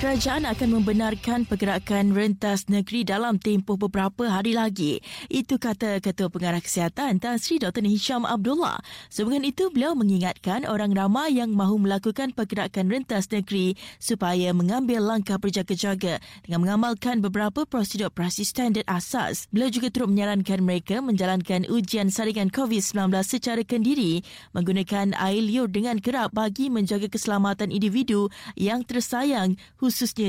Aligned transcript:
kerajaan 0.00 0.48
akan 0.48 0.80
membenarkan 0.80 1.44
pergerakan 1.44 2.16
rentas 2.16 2.72
negeri 2.72 3.04
dalam 3.04 3.36
tempoh 3.36 3.76
beberapa 3.76 4.32
hari 4.32 4.56
lagi. 4.56 5.04
Itu 5.28 5.60
kata 5.60 6.00
Ketua 6.00 6.32
Pengarah 6.32 6.64
Kesihatan 6.64 7.20
Tan 7.20 7.36
Sri 7.36 7.60
Dr. 7.60 7.84
Hisham 7.84 8.24
Abdullah. 8.24 8.80
Sebelum 9.12 9.44
itu, 9.44 9.68
beliau 9.68 9.92
mengingatkan 9.92 10.64
orang 10.64 10.96
ramai 10.96 11.36
yang 11.36 11.52
mahu 11.52 11.84
melakukan 11.84 12.32
pergerakan 12.32 12.88
rentas 12.88 13.28
negeri 13.28 13.76
supaya 14.00 14.56
mengambil 14.56 15.04
langkah 15.04 15.36
berjaga-jaga 15.36 16.16
dengan 16.48 16.64
mengamalkan 16.64 17.20
beberapa 17.20 17.68
prosedur 17.68 18.08
operasi 18.08 18.48
standard 18.48 18.88
asas. 18.88 19.52
Beliau 19.52 19.68
juga 19.68 19.92
turut 19.92 20.16
menyarankan 20.16 20.64
mereka 20.64 21.04
menjalankan 21.04 21.68
ujian 21.68 22.08
saringan 22.08 22.48
COVID-19 22.48 22.96
secara 23.20 23.60
kendiri 23.68 24.24
menggunakan 24.56 25.12
air 25.12 25.44
liur 25.44 25.68
dengan 25.68 26.00
kerap 26.00 26.32
bagi 26.32 26.72
menjaga 26.72 27.12
keselamatan 27.12 27.68
individu 27.68 28.32
yang 28.56 28.80
tersayang 28.80 29.60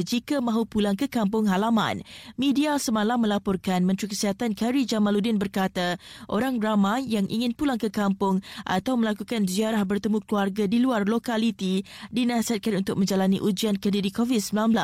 jika 0.01 0.41
mahu 0.41 0.65
pulang 0.65 0.97
ke 0.97 1.07
kampung 1.07 1.47
halaman. 1.47 2.03
Media 2.35 2.75
semalam 2.81 3.21
melaporkan 3.21 3.85
Menteri 3.85 4.11
Kesihatan 4.11 4.57
Kari 4.57 4.83
Jamaluddin 4.83 5.37
berkata, 5.37 6.01
orang 6.27 6.57
ramai 6.59 7.05
yang 7.05 7.29
ingin 7.29 7.53
pulang 7.53 7.77
ke 7.77 7.93
kampung 7.93 8.41
atau 8.65 8.97
melakukan 8.97 9.45
ziarah 9.45 9.85
bertemu 9.85 10.19
keluarga 10.25 10.65
di 10.65 10.81
luar 10.81 11.05
lokaliti 11.05 11.85
dinasihatkan 12.11 12.81
untuk 12.81 12.97
menjalani 12.97 13.37
ujian 13.39 13.77
kediri 13.77 14.09
COVID-19 14.09 14.75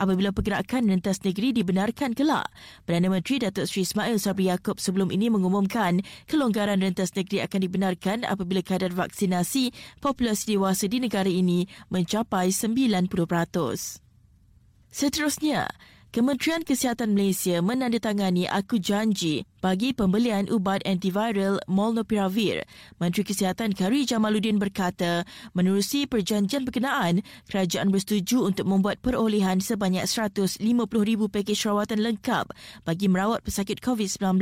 apabila 0.00 0.32
pergerakan 0.32 0.90
rentas 0.90 1.22
negeri 1.22 1.54
dibenarkan 1.54 2.16
kelak. 2.16 2.48
Perdana 2.88 3.12
Menteri 3.12 3.44
Datuk 3.44 3.68
Seri 3.68 3.84
Ismail 3.86 4.16
Sabri 4.18 4.50
Yaakob 4.50 4.80
sebelum 4.80 5.12
ini 5.12 5.28
mengumumkan 5.30 6.00
kelonggaran 6.26 6.80
rentas 6.82 7.12
negeri 7.14 7.44
akan 7.44 7.60
dibenarkan 7.62 8.18
apabila 8.26 8.64
kadar 8.64 8.90
vaksinasi 8.90 9.70
populasi 10.00 10.56
dewasa 10.56 10.88
di 10.88 10.98
negara 11.02 11.28
ini 11.28 11.66
mencapai 11.90 12.50
90%. 12.50 14.04
Seterusnya, 14.94 15.66
Kementerian 16.14 16.62
Kesihatan 16.62 17.18
Malaysia 17.18 17.58
menandatangani 17.58 18.46
aku 18.46 18.78
janji 18.78 19.42
bagi 19.64 19.96
pembelian 19.96 20.44
ubat 20.52 20.84
antiviral 20.84 21.56
Molnupiravir. 21.64 22.68
Menteri 23.00 23.24
Kesihatan 23.24 23.72
Kari 23.72 24.04
Jamaluddin 24.04 24.60
berkata, 24.60 25.24
menerusi 25.56 26.04
perjanjian 26.04 26.68
berkenaan, 26.68 27.24
kerajaan 27.48 27.88
bersetuju 27.88 28.44
untuk 28.44 28.68
membuat 28.68 29.00
perolehan 29.00 29.64
sebanyak 29.64 30.04
150,000 30.04 30.60
pakej 31.32 31.58
rawatan 31.64 32.04
lengkap 32.04 32.52
bagi 32.84 33.08
merawat 33.08 33.40
pesakit 33.40 33.80
COVID-19. 33.80 34.36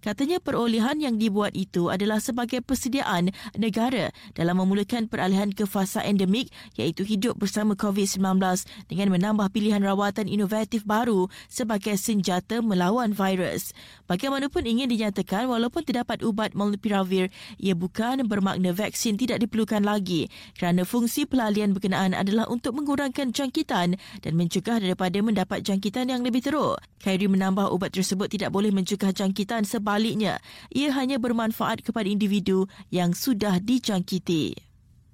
Katanya 0.00 0.38
perolehan 0.40 1.02
yang 1.02 1.20
dibuat 1.20 1.52
itu 1.52 1.92
adalah 1.92 2.22
sebagai 2.22 2.62
persediaan 2.62 3.34
negara 3.58 4.14
dalam 4.38 4.62
memulakan 4.62 5.10
peralihan 5.10 5.50
ke 5.50 5.66
fasa 5.66 6.00
endemik 6.00 6.48
iaitu 6.78 7.02
hidup 7.02 7.36
bersama 7.36 7.74
COVID-19 7.74 8.40
dengan 8.88 9.08
menambah 9.12 9.50
pilihan 9.50 9.82
rawatan 9.82 10.30
inovatif 10.30 10.86
baru 10.86 11.26
sebagai 11.50 11.98
senjata 12.00 12.62
melawan 12.62 13.12
virus. 13.12 13.74
Bagaimana 14.06 14.45
mana 14.46 14.62
pun 14.62 14.70
ingin 14.78 14.86
dinyatakan 14.86 15.50
walaupun 15.50 15.82
terdapat 15.82 16.22
ubat 16.22 16.54
molnupiravir, 16.54 17.34
ia 17.58 17.74
bukan 17.74 18.22
bermakna 18.30 18.70
vaksin 18.70 19.18
tidak 19.18 19.42
diperlukan 19.42 19.82
lagi 19.82 20.30
kerana 20.54 20.86
fungsi 20.86 21.26
pelalian 21.26 21.74
berkenaan 21.74 22.14
adalah 22.14 22.46
untuk 22.46 22.78
mengurangkan 22.78 23.34
jangkitan 23.34 23.98
dan 23.98 24.32
mencegah 24.38 24.78
daripada 24.78 25.18
mendapat 25.18 25.66
jangkitan 25.66 26.14
yang 26.14 26.22
lebih 26.22 26.46
teruk. 26.46 26.78
Khairi 27.02 27.26
menambah 27.26 27.74
ubat 27.74 27.90
tersebut 27.90 28.30
tidak 28.30 28.54
boleh 28.54 28.70
mencegah 28.70 29.10
jangkitan 29.10 29.66
sebaliknya. 29.66 30.38
Ia 30.70 30.94
hanya 30.94 31.18
bermanfaat 31.18 31.82
kepada 31.82 32.06
individu 32.06 32.70
yang 32.94 33.18
sudah 33.18 33.58
dijangkiti. 33.58 34.65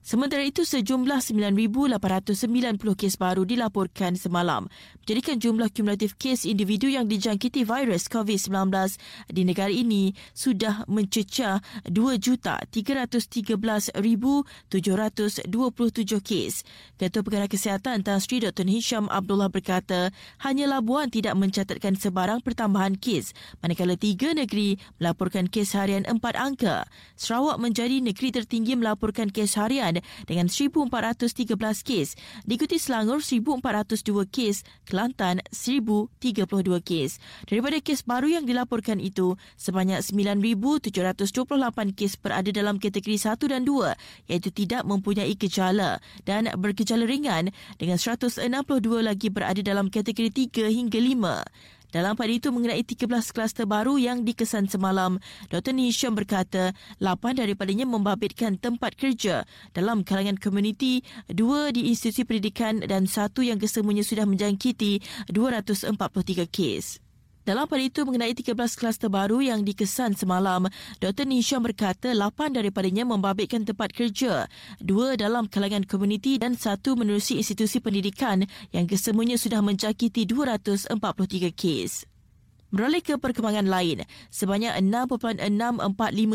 Sementara 0.02 0.42
itu, 0.42 0.66
sejumlah 0.66 1.22
9,890 1.22 1.94
kes 2.98 3.14
baru 3.14 3.46
dilaporkan 3.46 4.18
semalam, 4.18 4.66
menjadikan 4.98 5.38
jumlah 5.38 5.70
kumulatif 5.70 6.18
kes 6.18 6.42
individu 6.42 6.90
yang 6.90 7.06
dijangkiti 7.06 7.62
virus 7.62 8.10
COVID-19 8.10 8.98
di 9.30 9.46
negara 9.46 9.70
ini 9.70 10.10
sudah 10.34 10.90
mencecah 10.90 11.62
2,313,727 11.86 13.94
kes. 16.18 16.66
Ketua 16.98 17.22
Pengarah 17.22 17.46
Kesihatan 17.46 18.02
Tan 18.02 18.18
Sri 18.18 18.42
Dr. 18.42 18.66
Hisham 18.66 19.06
Abdullah 19.06 19.54
berkata, 19.54 20.10
hanya 20.42 20.66
Labuan 20.66 21.14
tidak 21.14 21.38
mencatatkan 21.38 21.94
sebarang 21.94 22.42
pertambahan 22.42 22.98
kes, 22.98 23.38
manakala 23.62 23.94
tiga 23.94 24.34
negeri 24.34 24.82
melaporkan 24.98 25.46
kes 25.46 25.78
harian 25.78 26.02
empat 26.10 26.34
angka. 26.34 26.90
Sarawak 27.14 27.62
menjadi 27.62 28.02
negeri 28.02 28.34
tertinggi 28.34 28.74
melaporkan 28.74 29.30
kes 29.30 29.54
harian 29.54 29.91
dengan 30.24 30.46
1,413 30.48 31.52
kes. 31.84 32.08
Diikuti 32.48 32.80
Selangor 32.80 33.20
1,402 33.20 34.24
kes, 34.30 34.64
Kelantan 34.88 35.44
1,032 35.50 36.80
kes. 36.80 37.20
Daripada 37.44 37.76
kes 37.82 38.00
baru 38.06 38.32
yang 38.40 38.44
dilaporkan 38.48 39.02
itu, 39.02 39.36
sebanyak 39.58 40.00
9,728 40.00 41.92
kes 41.92 42.16
berada 42.16 42.48
dalam 42.54 42.78
kategori 42.78 43.18
1 43.18 43.52
dan 43.52 43.62
2 43.66 44.30
iaitu 44.30 44.48
tidak 44.54 44.86
mempunyai 44.86 45.34
gejala 45.34 45.98
dan 46.22 46.48
bergejala 46.54 47.04
ringan 47.04 47.50
dengan 47.76 47.98
162 47.98 48.46
lagi 49.02 49.28
berada 49.28 49.60
dalam 49.60 49.90
kategori 49.90 50.30
3 50.52 50.70
hingga 50.70 50.98
5. 51.02 51.81
Dalam 51.92 52.16
pada 52.16 52.32
itu 52.32 52.48
mengenai 52.48 52.80
13 52.80 53.04
kluster 53.36 53.68
baru 53.68 54.00
yang 54.00 54.24
dikesan 54.24 54.64
semalam, 54.72 55.20
Dr. 55.52 55.76
Nisham 55.76 56.16
berkata 56.16 56.72
8 57.04 57.36
daripadanya 57.36 57.84
membabitkan 57.84 58.56
tempat 58.56 58.96
kerja 58.96 59.44
dalam 59.76 60.00
kalangan 60.00 60.40
komuniti, 60.40 61.04
dua 61.28 61.68
di 61.68 61.92
institusi 61.92 62.24
pendidikan 62.24 62.80
dan 62.80 63.04
satu 63.04 63.44
yang 63.44 63.60
kesemuanya 63.60 64.08
sudah 64.08 64.24
menjangkiti 64.24 65.04
243 65.28 66.48
kes. 66.48 67.01
Dalam 67.42 67.66
pada 67.66 67.82
itu 67.82 68.06
mengenai 68.06 68.38
13 68.38 68.54
kelas 68.54 69.02
terbaru 69.02 69.42
yang 69.42 69.66
dikesan 69.66 70.14
semalam, 70.14 70.70
Dr. 71.02 71.26
Nisham 71.26 71.66
berkata 71.66 72.14
8 72.14 72.54
daripadanya 72.54 73.02
membabitkan 73.02 73.66
tempat 73.66 73.90
kerja, 73.90 74.46
dua 74.78 75.18
dalam 75.18 75.50
kalangan 75.50 75.82
komuniti 75.82 76.38
dan 76.38 76.54
satu 76.54 76.94
menerusi 76.94 77.42
institusi 77.42 77.82
pendidikan 77.82 78.46
yang 78.70 78.86
kesemuanya 78.86 79.34
sudah 79.34 79.58
menjangkiti 79.58 80.22
243 80.22 81.50
kes. 81.50 82.11
Beralih 82.72 83.04
ke 83.04 83.20
perkembangan 83.20 83.68
lain, 83.68 84.08
sebanyak 84.32 84.72
6.645 84.80 85.44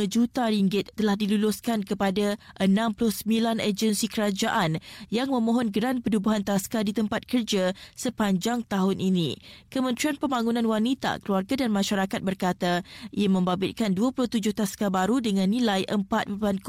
juta 0.06 0.46
ringgit 0.53 0.94
telah 0.94 1.18
diluluskan 1.18 1.81
kepada 1.81 2.38
69 2.62 3.58
agensi 3.58 4.06
kerajaan 4.06 4.78
yang 5.09 5.34
memohon 5.34 5.74
geran 5.74 5.98
penubuhan 6.06 6.46
taska 6.46 6.86
di 6.86 6.94
tempat 6.94 7.25
kerja 7.25 7.74
sepanjang 7.98 8.62
tahun 8.70 9.02
ini. 9.02 9.42
Kementerian 9.74 10.22
Pembangunan 10.22 10.62
Wanita, 10.62 11.18
Keluarga 11.25 11.58
dan 11.58 11.74
Masyarakat 11.74 12.22
berkata 12.22 12.86
ia 13.09 13.34
membabitkan 13.34 13.98
27 13.98 14.54
taska 14.54 14.94
baru 14.94 15.18
dengan 15.18 15.50
nilai 15.50 15.90
4.015 15.90 16.62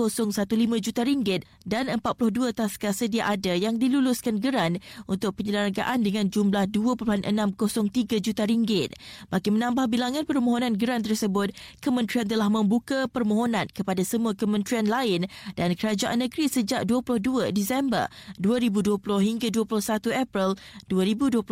juta 0.80 1.04
ringgit 1.04 1.44
dan 1.68 1.92
42 1.92 2.56
taska 2.56 2.96
sedia 2.96 3.28
ada 3.28 3.52
yang 3.52 3.76
diluluskan 3.76 4.40
geran 4.40 4.80
untuk 5.04 5.36
penyelenggaraan 5.36 6.00
dengan 6.00 6.32
jumlah 6.32 6.72
2.603 6.72 8.16
juta 8.24 8.48
ringgit. 8.48 8.96
Bagi 9.28 9.57
menambah 9.58 9.90
bilangan 9.90 10.22
permohonan 10.22 10.78
geran 10.78 11.02
tersebut, 11.02 11.50
kementerian 11.82 12.22
telah 12.22 12.46
membuka 12.46 13.10
permohonan 13.10 13.66
kepada 13.74 14.06
semua 14.06 14.38
kementerian 14.38 14.86
lain 14.86 15.26
dan 15.58 15.74
kerajaan 15.74 16.22
negeri 16.22 16.46
sejak 16.46 16.86
22 16.86 17.50
Disember 17.50 18.06
2020 18.38 19.02
hingga 19.18 19.48
21 19.50 20.14
April 20.14 20.54
2021. 20.86 21.42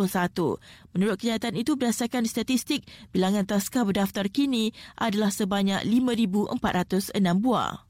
Menurut 0.95 1.17
kenyataan 1.19 1.59
itu 1.59 1.75
berdasarkan 1.75 2.23
statistik, 2.23 2.87
bilangan 3.11 3.43
taska 3.43 3.83
berdaftar 3.83 4.31
kini 4.31 4.71
adalah 4.95 5.29
sebanyak 5.29 5.83
5,406 5.83 7.11
buah. 7.43 7.86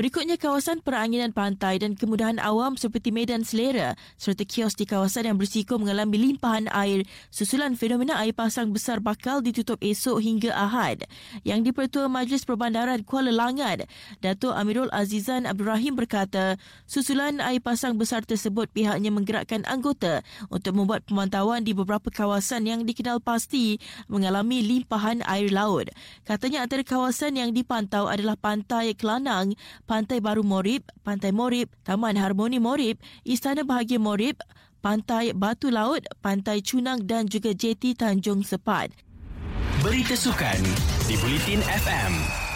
Berikutnya 0.00 0.40
kawasan 0.40 0.80
peranginan 0.80 1.28
pantai 1.36 1.76
dan 1.76 1.92
kemudahan 1.92 2.40
awam 2.40 2.72
seperti 2.72 3.12
medan 3.12 3.44
selera 3.44 4.00
serta 4.16 4.48
kios 4.48 4.72
di 4.72 4.88
kawasan 4.88 5.28
yang 5.28 5.36
berisiko 5.36 5.76
mengalami 5.76 6.16
limpahan 6.16 6.72
air 6.72 7.04
susulan 7.28 7.76
fenomena 7.76 8.16
air 8.16 8.32
pasang 8.32 8.72
besar 8.72 9.04
bakal 9.04 9.44
ditutup 9.44 9.76
esok 9.84 10.24
hingga 10.24 10.56
Ahad. 10.56 11.04
Yang 11.44 11.68
di-Pertua 11.68 12.08
Majlis 12.08 12.48
Perbandaran 12.48 13.04
Kuala 13.04 13.28
Langat, 13.28 13.92
Datuk 14.24 14.56
Amirul 14.56 14.88
Azizan 14.88 15.44
Abdul 15.44 15.68
Rahim 15.68 16.00
berkata, 16.00 16.56
susulan 16.88 17.36
air 17.44 17.60
pasang 17.60 18.00
besar 18.00 18.24
tersebut 18.24 18.72
pihaknya 18.72 19.12
menggerakkan 19.12 19.68
anggota 19.68 20.24
untuk 20.48 20.80
membuat 20.80 21.04
pemantauan 21.04 21.60
di 21.60 21.76
beberapa 21.76 22.08
kawasan 22.08 22.64
yang 22.64 22.88
dikenal 22.88 23.20
pasti 23.20 23.76
mengalami 24.08 24.64
limpahan 24.64 25.20
air 25.28 25.52
laut. 25.52 25.92
Katanya 26.24 26.64
antara 26.64 26.88
kawasan 26.88 27.36
yang 27.36 27.52
dipantau 27.52 28.08
adalah 28.08 28.40
Pantai 28.40 28.96
Kelanang, 28.96 29.52
Pantai 29.90 30.22
Baru 30.22 30.46
Morib, 30.46 30.86
Pantai 31.02 31.34
Morib, 31.34 31.66
Taman 31.82 32.14
Harmoni 32.14 32.62
Morib, 32.62 33.02
Istana 33.26 33.66
Bahagia 33.66 33.98
Morib, 33.98 34.38
Pantai 34.78 35.34
Batu 35.34 35.66
Laut, 35.66 36.06
Pantai 36.22 36.62
Cunang 36.62 37.02
dan 37.02 37.26
juga 37.26 37.50
JT 37.50 37.98
Tanjung 37.98 38.46
Sepat. 38.46 38.94
Berita 39.82 40.14
Sukan 40.14 40.62
di 41.10 41.18
Bulletin 41.18 41.58
FM. 41.66 42.49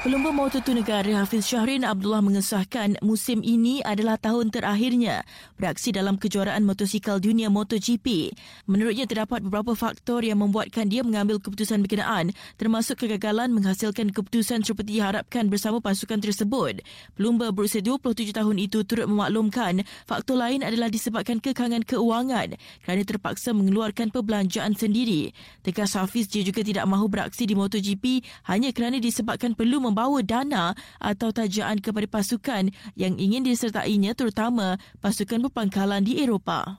Pelumba 0.00 0.32
Moto2 0.32 0.80
Negara 0.80 1.12
Hafiz 1.12 1.44
Syahrin 1.44 1.84
Abdullah 1.84 2.24
mengesahkan 2.24 2.96
musim 3.04 3.44
ini 3.44 3.84
adalah 3.84 4.16
tahun 4.16 4.48
terakhirnya 4.48 5.28
beraksi 5.60 5.92
dalam 5.92 6.16
kejuaraan 6.16 6.64
motosikal 6.64 7.20
dunia 7.20 7.52
MotoGP. 7.52 8.32
Menurutnya 8.64 9.04
terdapat 9.04 9.44
beberapa 9.44 9.76
faktor 9.76 10.24
yang 10.24 10.40
membuatkan 10.40 10.88
dia 10.88 11.04
mengambil 11.04 11.36
keputusan 11.36 11.84
berkenaan 11.84 12.32
termasuk 12.56 13.04
kegagalan 13.04 13.52
menghasilkan 13.52 14.08
keputusan 14.08 14.64
seperti 14.64 14.96
diharapkan 14.96 15.52
bersama 15.52 15.84
pasukan 15.84 16.16
tersebut. 16.16 16.80
Pelumba 17.12 17.52
berusia 17.52 17.84
27 17.84 18.32
tahun 18.32 18.56
itu 18.56 18.80
turut 18.88 19.04
memaklumkan 19.04 19.84
faktor 20.08 20.40
lain 20.40 20.64
adalah 20.64 20.88
disebabkan 20.88 21.44
kekangan 21.44 21.84
keuangan 21.84 22.56
kerana 22.88 23.02
terpaksa 23.04 23.52
mengeluarkan 23.52 24.08
perbelanjaan 24.08 24.72
sendiri. 24.72 25.36
Tegas 25.60 25.92
Hafiz 25.92 26.24
dia 26.24 26.40
juga 26.40 26.64
tidak 26.64 26.88
mahu 26.88 27.04
beraksi 27.12 27.44
di 27.44 27.52
MotoGP 27.52 28.24
hanya 28.48 28.72
kerana 28.72 28.96
disebabkan 28.96 29.52
perlu 29.52 29.89
membawa 29.90 30.22
dana 30.22 30.78
atau 31.02 31.34
tajaan 31.34 31.82
kepada 31.82 32.06
pasukan 32.06 32.70
yang 32.94 33.18
ingin 33.18 33.42
disertainya 33.42 34.14
terutama 34.14 34.78
pasukan 35.02 35.42
berpangkalan 35.50 36.06
di 36.06 36.22
Eropah. 36.22 36.78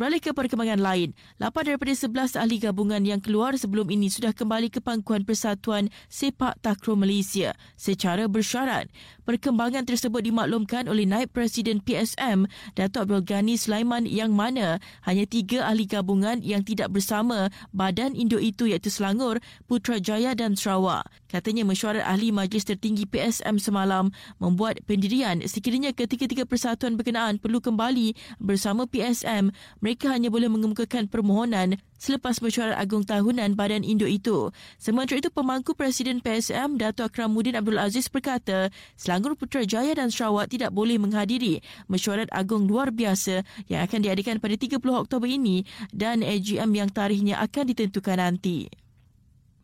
Beralih 0.00 0.16
ke 0.16 0.32
perkembangan 0.32 0.80
lain, 0.80 1.12
8 1.36 1.52
daripada 1.60 1.92
11 1.92 2.40
ahli 2.40 2.56
gabungan 2.56 3.04
yang 3.04 3.20
keluar 3.20 3.52
sebelum 3.52 3.84
ini 3.92 4.08
sudah 4.08 4.32
kembali 4.32 4.72
ke 4.72 4.80
pangkuan 4.80 5.28
Persatuan 5.28 5.92
Sepak 6.08 6.56
Takraw 6.64 6.96
Malaysia 6.96 7.52
secara 7.76 8.24
bersyarat. 8.24 8.88
Perkembangan 9.30 9.86
tersebut 9.86 10.26
dimaklumkan 10.26 10.90
oleh 10.90 11.06
Naib 11.06 11.30
Presiden 11.30 11.78
PSM, 11.78 12.50
Datuk 12.74 13.06
Abdul 13.06 13.22
Ghani 13.22 13.54
Sulaiman 13.54 14.02
yang 14.02 14.34
mana 14.34 14.82
hanya 15.06 15.22
tiga 15.22 15.70
ahli 15.70 15.86
gabungan 15.86 16.42
yang 16.42 16.66
tidak 16.66 16.90
bersama 16.90 17.46
badan 17.70 18.18
induk 18.18 18.42
itu 18.42 18.66
iaitu 18.66 18.90
Selangor, 18.90 19.38
Putrajaya 19.70 20.34
dan 20.34 20.58
Sarawak. 20.58 21.06
Katanya 21.30 21.62
mesyuarat 21.62 22.02
ahli 22.02 22.34
Majlis 22.34 22.66
Tertinggi 22.66 23.06
PSM 23.06 23.62
semalam 23.62 24.10
membuat 24.42 24.82
pendirian 24.82 25.38
sekiranya 25.46 25.94
ketiga-tiga 25.94 26.42
persatuan 26.42 26.98
berkenaan 26.98 27.38
perlu 27.38 27.62
kembali 27.62 28.18
bersama 28.42 28.90
PSM 28.90 29.54
mereka 29.78 30.10
hanya 30.10 30.26
boleh 30.26 30.50
mengemukakan 30.50 31.06
permohonan 31.06 31.78
selepas 32.00 32.40
mesyuarat 32.40 32.80
agung 32.80 33.04
tahunan 33.04 33.52
badan 33.52 33.84
induk 33.84 34.08
itu. 34.08 34.48
Sementara 34.80 35.20
itu, 35.20 35.28
pemangku 35.28 35.76
Presiden 35.76 36.24
PSM, 36.24 36.80
Dato' 36.80 37.04
Akramuddin 37.04 37.54
Abdul 37.54 37.76
Aziz 37.76 38.08
berkata, 38.08 38.72
Selangor 38.96 39.36
Putrajaya 39.36 39.92
dan 39.92 40.08
Sarawak 40.08 40.48
tidak 40.48 40.72
boleh 40.72 40.96
menghadiri 40.96 41.60
mesyuarat 41.92 42.32
agung 42.32 42.64
luar 42.64 42.88
biasa 42.88 43.44
yang 43.68 43.84
akan 43.84 44.00
diadakan 44.00 44.40
pada 44.40 44.56
30 44.56 44.80
Oktober 44.80 45.28
ini 45.28 45.68
dan 45.92 46.24
AGM 46.24 46.72
yang 46.72 46.88
tarikhnya 46.88 47.36
akan 47.44 47.68
ditentukan 47.68 48.16
nanti. 48.16 48.79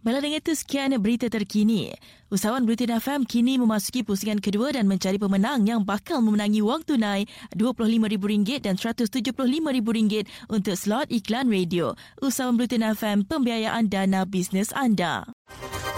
Malah 0.06 0.22
itu 0.22 0.54
sekian 0.54 0.94
berita 1.02 1.26
terkini. 1.26 1.90
Usahawan 2.30 2.62
Britain 2.62 2.94
FM 2.94 3.26
kini 3.26 3.58
memasuki 3.58 4.06
pusingan 4.06 4.38
kedua 4.38 4.70
dan 4.70 4.86
mencari 4.86 5.18
pemenang 5.18 5.66
yang 5.66 5.82
bakal 5.82 6.22
memenangi 6.22 6.62
wang 6.62 6.86
tunai 6.86 7.26
RM25,000 7.58 8.62
dan 8.62 8.78
RM175,000 8.78 10.22
untuk 10.46 10.78
slot 10.78 11.10
iklan 11.10 11.50
radio. 11.50 11.98
Usahawan 12.22 12.54
Britain 12.54 12.86
FM, 12.86 13.26
pembiayaan 13.26 13.90
dana 13.90 14.22
bisnes 14.22 14.70
anda. 14.78 15.26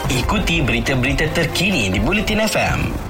Ikuti 0.09 0.65
berita-berita 0.65 1.29
terkini 1.37 1.93
di 1.93 2.01
Bulletin 2.01 2.41
FM. 2.49 3.08